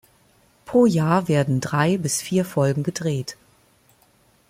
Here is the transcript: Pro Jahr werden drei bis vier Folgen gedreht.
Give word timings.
Pro 0.65 0.87
Jahr 0.87 1.27
werden 1.27 1.61
drei 1.61 1.95
bis 1.99 2.23
vier 2.23 2.43
Folgen 2.43 2.81
gedreht. 2.81 3.37